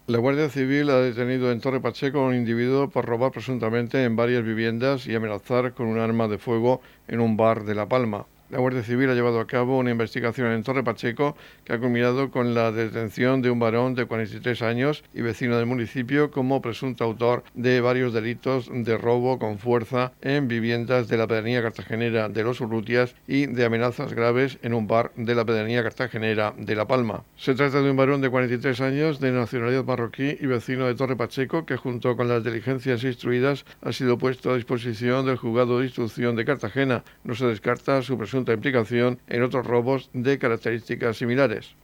La 0.05 0.19
Guardia 0.19 0.49
Civil 0.49 0.91
ha 0.91 0.99
detenido 0.99 1.51
en 1.51 1.59
Torre 1.59 1.81
Pacheco 1.81 2.19
a 2.19 2.27
un 2.27 2.35
individuo 2.35 2.91
por 2.91 3.05
robar 3.05 3.31
presuntamente 3.31 4.03
en 4.03 4.15
varias 4.15 4.43
viviendas 4.43 5.07
y 5.07 5.15
amenazar 5.15 5.73
con 5.73 5.87
un 5.87 5.97
arma 5.97 6.27
de 6.27 6.37
fuego 6.37 6.79
en 7.07 7.21
un 7.21 7.35
bar 7.35 7.63
de 7.63 7.73
La 7.73 7.89
Palma. 7.89 8.27
La 8.51 8.59
Guardia 8.59 8.83
Civil 8.83 9.09
ha 9.09 9.15
llevado 9.15 9.39
a 9.39 9.47
cabo 9.47 9.79
una 9.79 9.89
investigación 9.89 10.51
en 10.51 10.61
Torre 10.61 10.83
Pacheco 10.83 11.35
que 11.63 11.73
ha 11.73 11.79
culminado 11.79 12.29
con 12.29 12.53
la 12.53 12.71
detención 12.71 13.41
de 13.41 13.49
un 13.49 13.57
varón 13.57 13.95
de 13.95 14.05
43 14.05 14.61
años 14.61 15.03
y 15.15 15.23
vecino 15.23 15.57
del 15.57 15.65
municipio 15.65 16.29
como 16.29 16.61
presunto 16.61 17.03
autor 17.03 17.43
de 17.55 17.81
varios 17.81 18.13
delitos 18.13 18.69
de 18.71 18.99
robo 18.99 19.39
con 19.39 19.57
fuerza 19.57 20.11
en 20.21 20.47
viviendas 20.47 21.07
de 21.07 21.17
la 21.17 21.25
pedanía 21.25 21.63
cartagenera 21.63 22.29
de 22.29 22.43
Los 22.43 22.61
Urrutias 22.61 23.15
y 23.27 23.47
de 23.47 23.65
amenazas 23.65 24.13
graves 24.13 24.59
en 24.61 24.75
un 24.75 24.85
bar 24.85 25.11
de 25.15 25.33
la 25.33 25.43
pedanía 25.43 25.81
cartagenera 25.81 26.53
de 26.55 26.75
La 26.75 26.85
Palma. 26.85 27.23
Se 27.37 27.55
trata 27.55 27.81
de 27.81 27.89
un 27.89 27.97
varón 27.97 28.21
de 28.21 28.29
43 28.29 28.79
años 28.81 29.19
de 29.19 29.31
nacionalidad 29.31 29.85
marroquí 29.85 30.37
y 30.39 30.45
vecino 30.45 30.85
de 30.85 30.93
Torre 30.93 31.15
Pacheco 31.15 31.65
que 31.65 31.77
junto 31.77 32.15
con 32.15 32.27
las 32.27 32.43
diligencias 32.43 33.03
instruidas 33.03 33.65
ha 33.81 33.91
sido 33.91 34.19
puesto 34.19 34.51
a 34.51 34.55
disposición 34.55 35.25
del 35.25 35.37
juzgado 35.37 35.79
de 35.79 35.85
instrucción 35.85 36.35
de 36.35 36.45
Cartagena. 36.45 37.03
No 37.23 37.33
se 37.33 37.47
descarta 37.47 38.03
su 38.03 38.15
presunto 38.19 38.34
implicación 38.53 39.19
en 39.27 39.43
otros 39.43 39.65
robos 39.65 40.09
de 40.13 40.37
características 40.39 41.17
similares. 41.17 41.75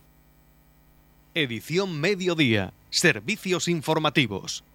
Edición 1.34 2.02
Mediodía. 2.02 2.74
Servicios 2.90 3.70
informativos. 3.70 4.66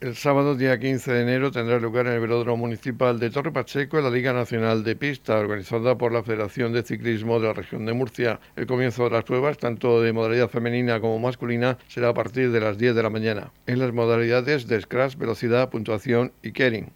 El 0.00 0.16
sábado, 0.16 0.54
día 0.54 0.80
15 0.80 1.12
de 1.12 1.20
enero, 1.20 1.50
tendrá 1.50 1.78
lugar 1.78 2.06
en 2.06 2.14
el 2.14 2.20
Velódromo 2.20 2.64
Municipal 2.64 3.20
de 3.20 3.28
Torre 3.28 3.52
Pacheco 3.52 4.00
la 4.00 4.08
Liga 4.08 4.32
Nacional 4.32 4.82
de 4.82 4.96
Pista, 4.96 5.38
organizada 5.38 5.98
por 5.98 6.10
la 6.10 6.22
Federación 6.22 6.72
de 6.72 6.82
Ciclismo 6.82 7.38
de 7.38 7.48
la 7.48 7.52
región 7.52 7.84
de 7.84 7.92
Murcia. 7.92 8.40
El 8.56 8.66
comienzo 8.66 9.04
de 9.04 9.10
las 9.10 9.24
pruebas, 9.24 9.58
tanto 9.58 10.00
de 10.00 10.14
modalidad 10.14 10.48
femenina 10.48 11.02
como 11.02 11.18
masculina, 11.18 11.76
será 11.86 12.08
a 12.08 12.14
partir 12.14 12.50
de 12.50 12.60
las 12.60 12.78
10 12.78 12.94
de 12.94 13.02
la 13.02 13.10
mañana, 13.10 13.52
en 13.66 13.78
las 13.78 13.92
modalidades 13.92 14.66
de 14.66 14.80
scratch, 14.80 15.16
velocidad, 15.16 15.68
puntuación 15.68 16.32
y 16.42 16.52
kering. 16.52 16.90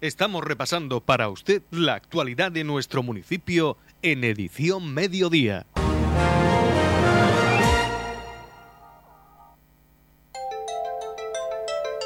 Estamos 0.00 0.44
repasando 0.44 1.00
para 1.00 1.28
usted 1.28 1.60
la 1.72 1.94
actualidad 1.94 2.52
de 2.52 2.62
nuestro 2.62 3.02
municipio 3.02 3.76
en 4.02 4.22
edición 4.22 4.94
mediodía. 4.94 5.66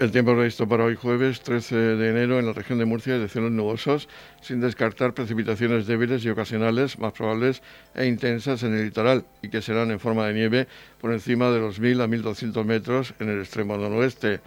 El 0.00 0.12
tiempo 0.12 0.32
previsto 0.32 0.68
para 0.68 0.84
hoy 0.84 0.94
jueves 0.94 1.40
13 1.40 1.74
de 1.74 2.10
enero 2.10 2.38
en 2.38 2.46
la 2.46 2.52
región 2.52 2.78
de 2.78 2.84
Murcia 2.84 3.16
es 3.16 3.20
de 3.20 3.28
cielos 3.28 3.50
nubosos, 3.50 4.08
sin 4.40 4.60
descartar 4.60 5.12
precipitaciones 5.12 5.88
débiles 5.88 6.24
y 6.24 6.28
ocasionales 6.28 7.00
más 7.00 7.12
probables 7.14 7.62
e 7.96 8.06
intensas 8.06 8.62
en 8.62 8.74
el 8.74 8.84
litoral 8.84 9.24
y 9.42 9.48
que 9.48 9.60
serán 9.60 9.90
en 9.90 9.98
forma 9.98 10.24
de 10.28 10.34
nieve 10.34 10.68
por 11.00 11.12
encima 11.12 11.50
de 11.50 11.58
los 11.58 11.80
1.000 11.80 12.00
a 12.00 12.06
1.200 12.06 12.64
metros 12.64 13.14
en 13.18 13.28
el 13.28 13.40
extremo 13.40 13.76
noroeste. 13.76 14.40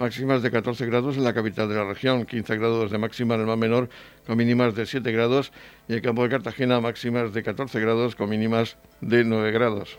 Máximas 0.00 0.42
de 0.42 0.50
14 0.50 0.86
grados 0.86 1.18
en 1.18 1.24
la 1.24 1.34
capital 1.34 1.68
de 1.68 1.74
la 1.74 1.84
región, 1.84 2.24
15 2.24 2.56
grados 2.56 2.90
de 2.90 2.96
máxima 2.96 3.34
en 3.34 3.42
el 3.42 3.46
mar 3.46 3.58
menor 3.58 3.90
con 4.26 4.38
mínimas 4.38 4.74
de 4.74 4.86
7 4.86 5.12
grados 5.12 5.52
y 5.86 5.92
en 5.92 5.96
el 5.96 6.02
campo 6.02 6.22
de 6.22 6.30
Cartagena 6.30 6.80
máximas 6.80 7.34
de 7.34 7.42
14 7.42 7.78
grados 7.78 8.14
con 8.14 8.30
mínimas 8.30 8.78
de 9.02 9.22
9 9.22 9.52
grados. 9.52 9.98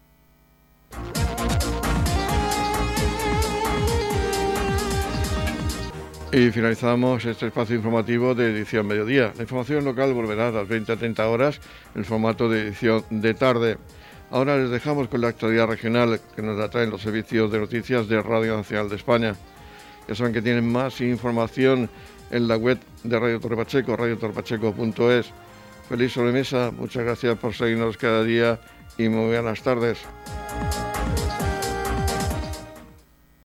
Y 6.33 6.49
finalizamos 6.51 7.25
este 7.25 7.47
espacio 7.47 7.75
informativo 7.75 8.33
de 8.33 8.51
edición 8.51 8.87
mediodía. 8.87 9.33
La 9.35 9.41
información 9.41 9.83
local 9.83 10.13
volverá 10.13 10.47
a 10.47 10.51
las 10.51 10.67
20 10.67 10.93
a 10.93 10.95
30 10.95 11.27
horas 11.27 11.59
en 11.93 12.05
formato 12.05 12.47
de 12.47 12.61
edición 12.61 13.03
de 13.09 13.33
tarde. 13.33 13.77
Ahora 14.29 14.55
les 14.55 14.69
dejamos 14.69 15.09
con 15.09 15.19
la 15.19 15.27
actualidad 15.27 15.67
regional 15.67 16.21
que 16.33 16.41
nos 16.41 16.57
atraen 16.57 16.89
los 16.89 17.01
servicios 17.01 17.51
de 17.51 17.59
noticias 17.59 18.07
de 18.07 18.21
Radio 18.21 18.55
Nacional 18.55 18.87
de 18.87 18.95
España. 18.95 19.35
Ya 20.07 20.15
saben 20.15 20.31
que 20.31 20.41
tienen 20.41 20.71
más 20.71 21.01
información 21.01 21.89
en 22.29 22.47
la 22.47 22.55
web 22.55 22.79
de 23.03 23.19
Radio 23.19 23.41
Torre 23.41 23.57
Pacheco, 23.57 23.97
radiotorpacheco.es. 23.97 25.31
Feliz 25.89 26.13
sobremesa, 26.13 26.71
muchas 26.71 27.03
gracias 27.03 27.37
por 27.39 27.53
seguirnos 27.53 27.97
cada 27.97 28.23
día 28.23 28.57
y 28.97 29.09
muy 29.09 29.35
buenas 29.35 29.61
tardes. 29.61 29.99